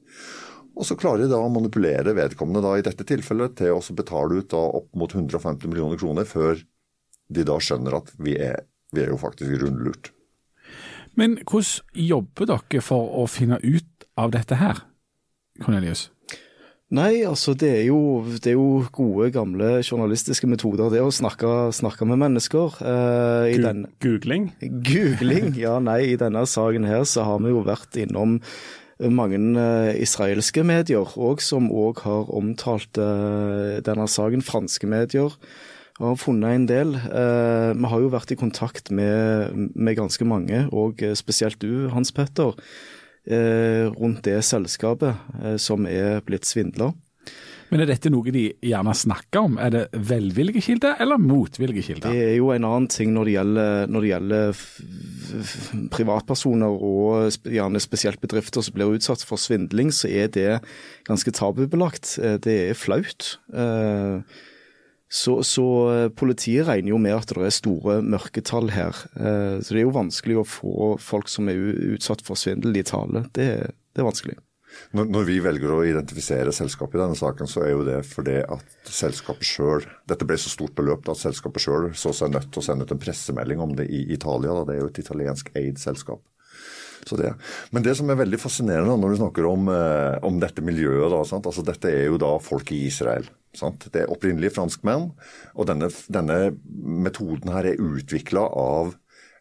[0.75, 4.41] Og så klarer de da å manipulere vedkommende da i dette tilfellet til å betale
[4.41, 6.59] ut da opp mot 150 millioner kroner før
[7.35, 10.13] de da skjønner at vi er, vi er jo faktisk rundlurt.
[11.19, 14.83] Men hvordan jobber dere for å finne ut av dette her,
[15.63, 16.09] Cornelius?
[16.95, 20.93] Nei, altså det er, jo, det er jo, gode, gamle journalistiske metoder.
[20.93, 22.77] Det å snakke, snakke med mennesker.
[22.85, 24.51] Eh, den, Googling?
[24.61, 26.13] Googling, ja nei.
[26.13, 28.39] I denne saken her så har vi jo vært innom
[29.11, 34.45] mange eh, israelske medier, og som òg har omtalt eh, denne saken.
[34.45, 35.35] Franske medier
[36.01, 36.97] og har funnet en del.
[36.99, 41.87] Eh, vi har jo vært i kontakt med, med ganske mange, og eh, spesielt du,
[41.95, 42.57] Hans Petter,
[43.31, 46.93] eh, rundt det selskapet som er blitt svindla.
[47.71, 49.55] Men er dette noe de gjerne snakker om?
[49.59, 52.13] Er det velvillige kilder eller motvillige kilder?
[52.13, 54.61] Det er jo en annen ting når det gjelder, når det gjelder
[55.95, 60.51] privatpersoner og gjerne spesielt bedrifter som blir utsatt for svindling, så er det
[61.09, 62.15] ganske tabubelagt.
[62.45, 63.33] Det er flaut.
[65.13, 68.97] Så, så, eh, politiet regner jo med at det er store mørketall her.
[69.15, 71.61] Eh, så det er jo vanskelig å få folk som er
[71.95, 73.27] utsatt for svindel i tale.
[73.37, 73.49] Det,
[73.95, 74.39] det er vanskelig.
[74.91, 78.41] Når, når, vi velger å identifisere selskapet i denne saken, så er jo det fordi
[78.43, 82.63] at selskapet sjøl Dette ble så stort beløp at selskapet sjøl så seg nødt til
[82.63, 84.57] å sende ut en pressemelding om det i Italia.
[84.57, 84.67] Da.
[84.67, 86.25] Det er jo et italiensk aid selskap.
[87.05, 87.35] Det.
[87.75, 91.23] Men det som er veldig fascinerende når du snakker om, eh, om dette miljøet da,
[91.23, 93.29] altså Dette er jo da folk i Israel.
[93.55, 93.87] Sant?
[93.93, 95.11] Det er opprinnelige franskmenn,
[95.55, 96.39] og denne, denne
[96.73, 98.95] metoden her er utvikla av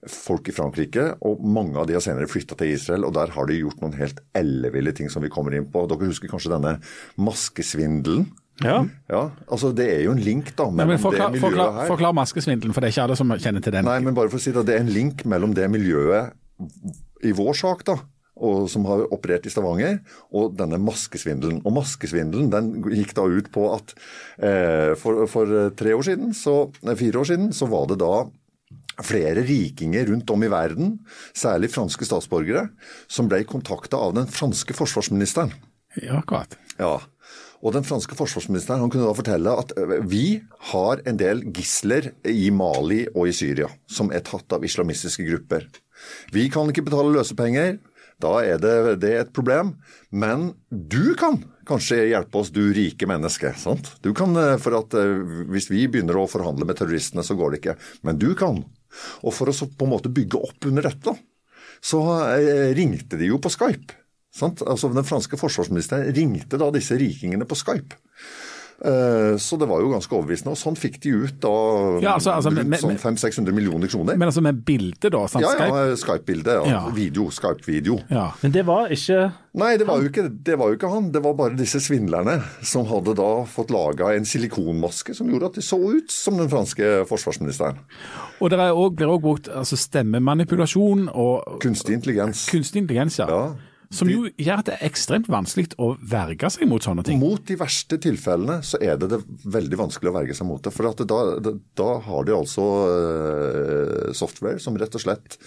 [0.09, 3.05] folk i Frankrike, og mange av de har senere flytta til Israel.
[3.07, 5.85] og Der har de gjort noen helt elleville ting som vi kommer inn på.
[5.87, 6.77] Dere husker kanskje denne
[7.15, 8.27] maskesvindelen?
[8.61, 8.83] Ja.
[9.09, 9.23] ja.
[9.49, 11.87] altså Det er jo en link da mellom ja, forklar, det miljøet forklar, her.
[11.89, 13.87] Forklar maskesvindelen, for det er ikke alle som kjenner til den.
[13.89, 16.35] Nei, men bare for å si Det det er en link mellom det miljøet
[17.23, 17.97] i vår sak da,
[18.43, 19.99] og som har operert i Stavanger,
[20.33, 21.61] og denne maskesvindelen.
[21.63, 23.93] Og maskesvindelen den gikk da ut på at
[24.41, 28.15] eh, for, for, tre år siden, så, fire år siden, så var det da
[29.03, 30.97] flere rikinger rundt om i verden,
[31.37, 32.67] særlig franske statsborgere,
[33.09, 35.53] som ble kontakta av den franske forsvarsministeren.
[36.01, 36.57] Ja, akkurat.
[36.79, 36.99] Ja,
[37.63, 40.41] Og den franske forsvarsministeren han kunne da fortelle at øh, vi
[40.73, 45.69] har en del gisler i Mali og i Syria som er tatt av islamistiske grupper.
[46.33, 47.79] Vi kan ikke betale løsepenger.
[48.23, 49.73] Da er det, det er et problem.
[50.11, 53.53] Men du kan kanskje hjelpe oss, du rike menneske.
[53.57, 53.93] sant?
[54.03, 57.51] Du kan, øh, for at øh, Hvis vi begynner å forhandle med terroristene, så går
[57.51, 57.77] det ikke.
[58.03, 58.63] Men du kan.
[59.23, 61.15] Og for å så på en måte bygge opp under dette,
[61.83, 61.99] så
[62.37, 63.97] eh, ringte de jo på Skype.
[64.33, 64.63] Sant?
[64.65, 67.99] Altså Den franske forsvarsministeren ringte da disse rikingene på Skype.
[68.83, 70.51] Eh, Så det var jo ganske overbevisende.
[70.51, 71.49] Og sånn fikk de ut da
[72.01, 74.17] Ja, altså- altså, rundt sånn 500-600 millioner kroner.
[74.17, 75.25] Men altså med bilde, da?
[75.27, 75.43] Sant?
[75.45, 75.89] ja, Skype?
[75.89, 76.45] ja, Skype-bilde.
[76.47, 76.65] Ja.
[76.65, 76.89] Ja.
[76.89, 77.29] Video.
[77.29, 77.99] Skype-video.
[78.09, 78.31] Ja.
[78.41, 81.11] Men det var ikke Nei, det var, jo ikke, det var jo ikke han.
[81.11, 85.53] Det var bare disse svindlerne som hadde da fått laga en silikonmaske som gjorde at
[85.53, 87.77] de så ut som den franske forsvarsministeren.
[88.41, 92.47] Og det er også, blir òg brukt altså, stemmemanipulasjon og Kunstig intelligens.
[92.49, 93.27] kunstig intelligens, ja.
[93.29, 93.55] Ja.
[93.93, 97.19] Som jo gjør at det er ekstremt vanskelig å verge seg mot sånne ting.
[97.21, 99.19] Mot de verste tilfellene så er det, det
[99.53, 100.73] veldig vanskelig å verge seg mot det.
[100.73, 105.37] For da, da har de altså eh, software som rett og slett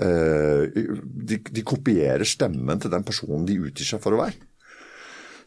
[0.00, 4.38] eh, de, de kopierer stemmen til den personen de utgir seg for å være.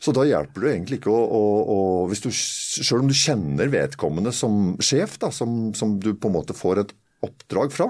[0.04, 1.78] Så da hjelper det egentlig ikke å, å, å
[2.12, 6.36] hvis du, Selv om du kjenner vedkommende som sjef, da, som, som du på en
[6.36, 6.92] måte får et
[7.24, 7.88] oppdrag fra,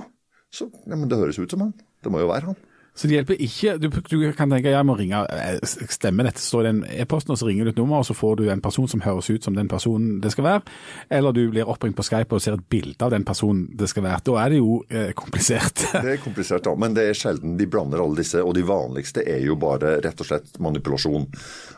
[0.53, 1.73] så ja, men det høres ut som han.
[2.03, 2.59] Det må jo være han.
[2.93, 6.43] Så det hjelper ikke Du, du kan tenke jeg må ringe eh, Stemmer dette?
[6.43, 8.61] Står det en e-posten, og så ringer du et nummer, og så får du en
[8.61, 10.61] person som høres ut som den personen det skal være.
[11.09, 14.05] Eller du blir oppringt på Skype og ser et bilde av den personen det skal
[14.05, 14.21] være.
[14.29, 15.87] Da er det jo eh, komplisert.
[16.05, 18.41] Det er komplisert, da, men det er sjelden de blander alle disse.
[18.45, 21.25] Og de vanligste er jo bare rett og slett manipulasjon.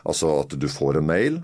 [0.04, 1.40] Altså at du får en mail.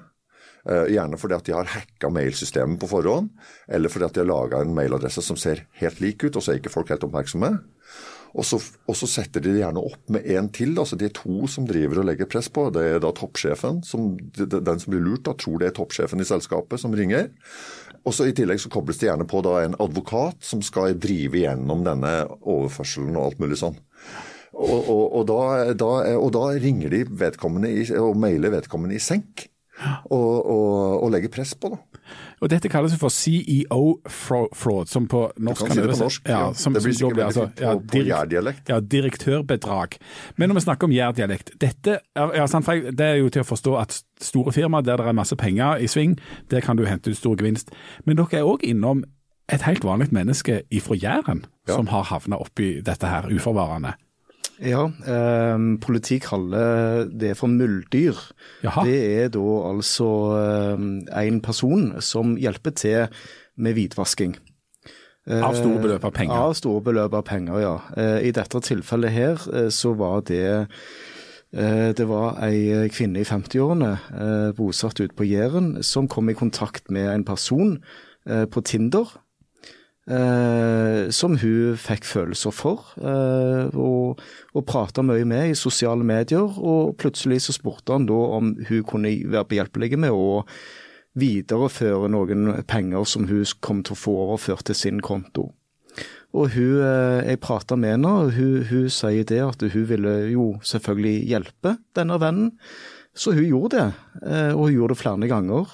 [0.68, 3.32] eh, Gjerne fordi at de har hacka mailsystemet på forhånd,
[3.72, 6.52] eller fordi at de har laga en mailadresse som ser helt lik ut, og så
[6.52, 7.54] er ikke folk helt oppmerksomme.
[8.32, 10.72] Og så, og så setter de det gjerne opp med en til.
[10.80, 12.70] altså De er to som driver og legger press på.
[12.72, 13.82] Det er da toppsjefen.
[13.84, 17.28] Som, den som blir lurt, da tror det er toppsjefen i selskapet som ringer.
[18.08, 21.44] Og så I tillegg så kobles det gjerne på da en advokat som skal drive
[21.44, 23.76] gjennom denne overførselen og alt mulig sånn.
[24.52, 25.40] Og, og, og, da,
[25.78, 25.92] da,
[26.34, 29.46] da ringer de vedkommende i, og mailer vedkommende i senk.
[30.12, 31.91] Og legger press på, da.
[32.42, 36.52] Og Dette kalles for CEO-fraud, som på norsk kan det på norsk, ja.
[36.52, 38.68] som, Det blir sikkert veldig fint på- på direkt- jærdialekt.
[38.68, 39.98] Ja, direktørbedrag.
[40.36, 43.80] Men når vi snakker om jærdialekt dette ja, sant, Det er jo til å forstå
[43.80, 46.18] at store firmaer der det er masse penger i sving,
[46.50, 47.70] der kan du hente ut stor gevinst.
[48.04, 49.04] Men dere er òg innom
[49.48, 51.74] et helt vanlig menneske ifra Jæren Ja.
[51.76, 53.94] som har havna oppi dette her uforvarende.
[54.62, 58.18] Ja, eh, politi kaller det for muldyr.
[58.62, 58.84] Jaha.
[58.86, 63.22] Det er da altså eh, en person som hjelper til
[63.58, 64.36] med hvitvasking.
[65.30, 66.34] Av store beløp av penger.
[66.34, 67.74] Av store beløp av penger, ja.
[67.94, 70.42] Eh, I dette tilfellet her eh, så var det
[71.54, 76.34] eh, det var ei kvinne i 50-årene, eh, bosatt ute på Jæren, som kom i
[76.38, 77.76] kontakt med en person
[78.26, 79.14] eh, på Tinder.
[80.02, 84.18] Eh, som hun fikk følelser for, eh, og,
[84.50, 86.58] og prata mye med i sosiale medier.
[86.58, 90.42] Og plutselig så spurte han da om hun kunne være behjelpelig med å
[91.18, 95.52] videreføre noen penger som hun kom til å få overført til sin konto.
[96.32, 100.58] Og hun, eh, Jeg prata med henne, hun, hun sier det at hun ville jo
[100.64, 102.52] selvfølgelig hjelpe denne vennen.
[103.14, 103.92] Så hun gjorde det,
[104.26, 105.66] eh, og hun gjorde det flere ganger.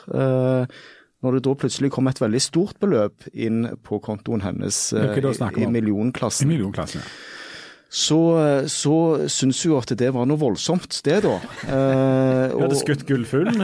[1.18, 5.16] Eh, Når det da plutselig kom et veldig stort beløp inn på kontoen hennes eh,
[5.59, 7.09] i millionklassen, I millionklassen, ja.
[7.90, 8.18] så,
[8.70, 8.94] så
[9.26, 11.38] syns hun at det var noe voldsomt, det da.
[11.68, 13.59] Eh, Hun hadde skutt gullfuglen.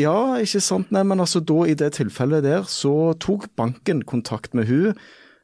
[0.00, 0.90] ja, ikke sant.
[0.92, 4.94] Nei, men altså da i det tilfellet der, så tok banken kontakt med hun,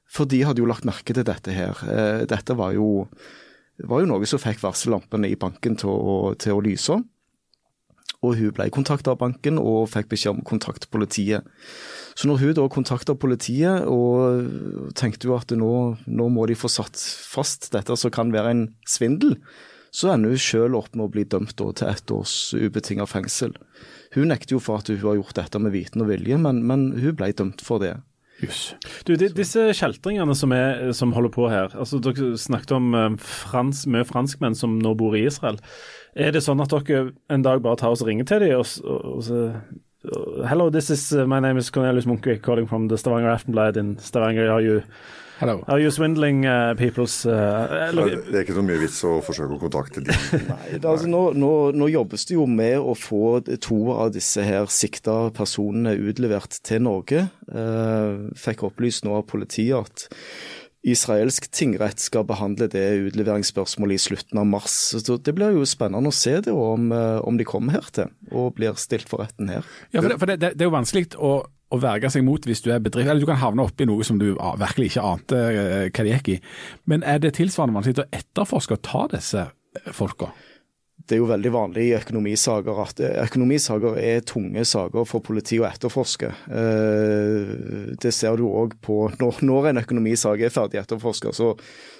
[0.07, 1.81] for de hadde jo lagt merke til dette her.
[1.88, 3.07] Eh, dette var jo,
[3.83, 7.01] var jo noe som fikk varsellampene i banken til å, til å lyse.
[8.24, 11.46] Og hun ble kontakta av banken og fikk beskjed om å kontakte politiet.
[12.16, 15.72] Så når hun da kontakta politiet og tenkte jo at nå,
[16.07, 19.37] nå må de få satt fast dette som kan være en svindel,
[19.96, 23.55] så ender hun selv opp med å bli dømt da til ett års ubetinget fengsel.
[24.16, 26.90] Hun nekter jo for at hun har gjort dette med viten og vilje, men, men
[26.96, 27.98] hun ble dømt for det.
[28.44, 28.74] Yes.
[29.09, 33.14] Du, de, Disse kjeltringene som, er, som holder på her, altså dere snakket om eh,
[33.16, 35.57] frans, med franskmenn som nå bor i Israel.
[36.16, 38.70] Er det sånn at dere en dag bare tar oss og ringer til dem og,
[38.88, 43.29] og, og Hello, this is uh, my name is Cornelius Munkvik calling from the Stavanger
[43.29, 44.48] Aftenblad in Stavanger.
[44.48, 44.83] Are you,
[45.40, 45.64] Hello.
[45.66, 49.61] are you swindling uh, people's uh, Det er ikke noe mye vits å forsøke å
[49.61, 50.14] kontakte dem.
[50.52, 54.46] Nei, det, altså, nå, nå, nå jobbes det jo med å få to av disse
[54.46, 57.26] her sikta personene utlevert til Norge.
[57.50, 60.07] Eh, fikk opplyst nå av politiet at
[60.87, 64.77] israelsk tingrett skal behandle det utleveringsspørsmålet i slutten av mars.
[64.94, 68.11] Så Det blir jo spennende å se det om, eh, om de kommer her til
[68.33, 69.64] og blir stilt for retten her.
[69.92, 72.62] Ja, for det, for det, det er jo vanskelig å, å verge seg mot hvis
[72.62, 75.88] du er bedrift, eller du kan havne oppi noe som du virkelig ikke ante eh,
[75.90, 76.40] hva det gikk i.
[76.87, 79.49] Men er det tilsvarende vanskelig å etterforske og ta disse
[79.92, 80.31] folka?
[81.06, 85.62] Det er jo veldig vanlig i økonomisaker at eh, økonomisaker er tunge saker for politiet
[85.62, 86.32] å etterforske.
[86.48, 87.52] Eh,
[88.02, 91.52] det ser du òg på når, når, en økonomisak er ferdig etterforska, så,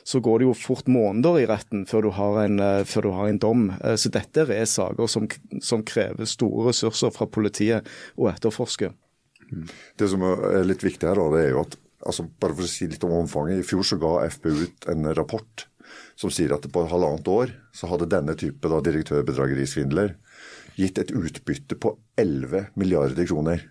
[0.02, 3.30] så, går det jo fort måneder i retten før du har en, eh, du har
[3.30, 3.68] en dom.
[4.00, 5.28] Så dette er saker som,
[5.62, 7.87] som, krever store ressurser fra politiet
[8.18, 8.90] å etterforske.
[9.94, 12.88] Det som er litt viktig her, det er jo at altså bare for å si
[12.90, 13.62] litt om omfanget.
[13.62, 15.68] I fjor så ga FPU ut en rapport
[16.18, 20.16] som sier at på halvannet år så hadde denne type da, direktørbedragerisvindler
[20.76, 23.64] gitt et utbytte på 11 milliarder kroner.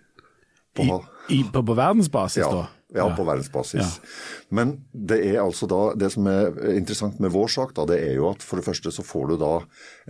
[0.76, 0.84] På,
[1.30, 2.66] I, i, på, på verdensbasis, ja, da?
[2.94, 3.80] Ja, på verdensbasis.
[3.80, 4.10] Ja.
[4.54, 8.14] Men det er altså da, det som er interessant med vår sak, da, det er
[8.20, 9.52] jo at for det første så får du da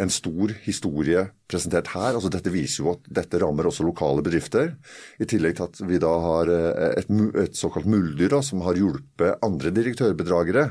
[0.03, 2.13] en stor historie presentert her.
[2.13, 4.75] altså Dette viser jo at dette rammer også lokale bedrifter.
[5.17, 7.13] I tillegg til at vi da har eh, et,
[7.47, 10.69] et såkalt muldyr da, som har hjulpet andre direktørbedragere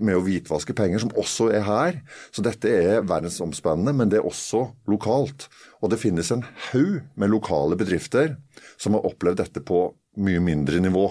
[0.00, 2.00] med å hvitvaske penger, som også er her.
[2.34, 5.48] Så dette er verdensomspennende, men det er også lokalt.
[5.82, 8.36] Og det finnes en haug med lokale bedrifter
[8.76, 11.08] som har opplevd dette på mye mindre nivå.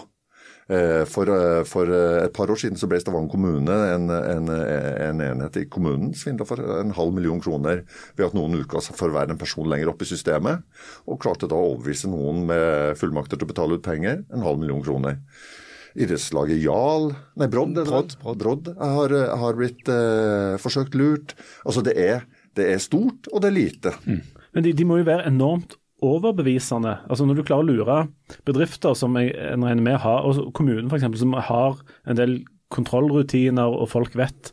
[0.69, 4.49] Eh, for, eh, for, eh, et par år siden så ble Stavanger kommune en, en,
[4.51, 7.85] en enhet i kommunen svindla for en halv million kroner
[8.17, 10.65] ved at noen seg for hver en person lenger oppe i systemet,
[11.07, 14.59] og klarte da å overbevise noen med fullmakter til å betale ut penger en halv
[14.59, 15.21] million kroner
[15.97, 18.39] idrettslaget Jarl Nei, Brodd, Brodd, Brodd.
[18.43, 21.35] Brodd har, har, blitt eh, forsøkt lurt.
[21.65, 22.25] Altså det er,
[22.57, 23.93] det er, stort, og det er lite.
[24.05, 24.21] Mm.
[24.57, 26.99] Men de, de, må jo være enormt overbevisende.
[27.09, 27.97] Altså Når du klarer å lure
[28.45, 32.39] bedrifter som jeg regner med har, og kommunen f.eks., som har en del
[32.73, 34.51] kontrollrutiner og folk vet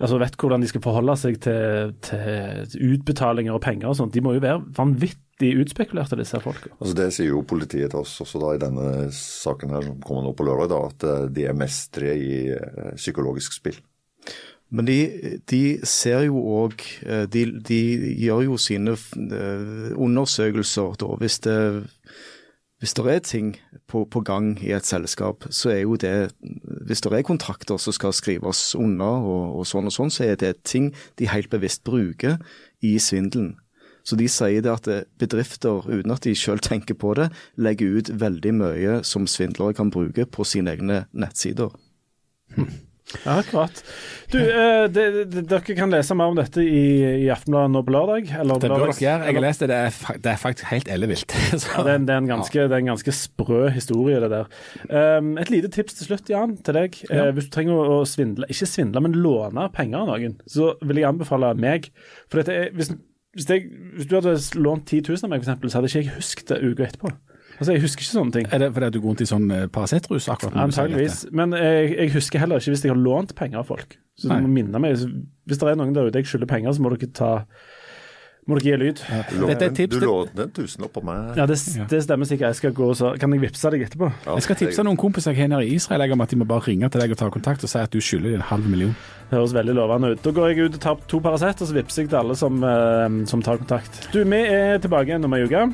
[0.00, 4.14] altså vet hvordan de skal forholde seg til, til utbetalinger og penger og sånt.
[4.14, 6.72] De må jo være vanvittig utspekulerte, disse folka?
[6.78, 10.28] Altså Det sier jo politiet til oss også da i denne saken her som kommer
[10.28, 13.80] nå på lørdag, da, at eh, de er mestre i eh, psykologisk spill.
[14.70, 14.98] Men de,
[15.50, 17.80] de ser jo òg eh, de, de,
[18.22, 18.96] gjør jo sine
[19.98, 21.58] undersøkelser da, hvis det,
[22.80, 23.48] hvis det er ting
[23.88, 26.32] på, på, gang i et selskap, så er jo det
[26.88, 30.38] Hvis det er kontrakter som skal skrives under og, og sånn og sånn, så er
[30.40, 32.38] det ting de helt bevisst bruker
[32.80, 33.58] i svindelen.
[34.00, 37.28] Så de sier det at eh, bedrifter, uten at de selv tenker på det,
[37.60, 41.76] legger ut veldig mye som svindlere kan bruke på sine egne nettsider.
[42.56, 42.72] Hm.
[43.24, 43.80] Ja, akkurat.
[44.30, 46.82] Du, eh, de, de, dere kan lese mer om dette i,
[47.24, 48.30] i Aftenbladet nå på lørdag.
[48.38, 49.26] Eller, det bør dere gjøre.
[49.26, 49.68] Jeg har lest det.
[49.72, 51.34] Det er, det er faktisk helt ellevilt.
[51.50, 54.48] ja, det, er, det, er en ganske, det er en ganske sprø historie, det der.
[55.18, 57.02] Um, et lite tips til slutt, Jan, til deg.
[57.10, 57.26] Ja.
[57.26, 60.74] Uh, hvis du trenger å, å svindle, ikke svindle, men låne penger av noen, så
[60.84, 61.90] vil jeg anbefale meg.
[62.30, 62.94] For dette er, hvis
[63.30, 66.14] hvis, jeg, hvis, du hadde lånt 10 000 av meg, eksempel, så hadde ikke jeg
[66.16, 67.12] husket det uka etterpå.
[67.60, 68.46] Altså, Jeg husker ikke sånne ting.
[68.48, 70.62] Er det fordi du går rundt i sånn uh, Paracet-rus akkurat nå?
[70.70, 71.26] Antageligvis.
[71.36, 73.98] Men jeg, jeg, husker heller ikke hvis jeg har lånt penger av folk.
[74.16, 74.96] Så du må minne meg.
[75.48, 77.34] Hvis det er noen der ute jeg skylder penger, så må dere ta
[78.48, 79.00] må dere gi lyd.
[79.04, 79.20] Ja.
[79.50, 79.98] Dette er tips.
[80.00, 81.36] Du lånte en tusenlapp på meg.
[81.38, 81.58] Ja, det,
[81.92, 82.54] det, stemmer sikkert.
[82.54, 84.08] Jeg skal gå så Kan jeg vippse deg etterpå?
[84.24, 86.48] Ja, jeg skal tipse noen kompiser jeg har nede i Israel om at de må
[86.48, 88.96] bare ringe til deg og ta kontakt og si at du skylder en halv million.
[89.28, 90.24] Det høres veldig lovende ut.
[90.24, 92.58] Da går jeg ut og tar to Paracet, og så vippser jeg til alle som,
[92.64, 94.02] uh, som, tar kontakt.
[94.10, 95.68] Du, vi er tilbake igjen om ei uke.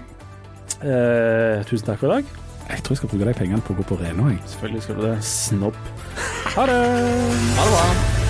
[0.83, 2.37] Uh, tusen takk for i dag.
[2.67, 4.33] Jeg tror jeg skal bruke de pengene på å gå på Rena.
[4.51, 5.17] Selvfølgelig skal du det.
[5.25, 5.81] Snobb.
[6.57, 6.79] Ha det.
[7.59, 8.26] Ha det bra.